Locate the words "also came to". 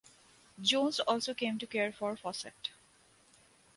1.01-1.67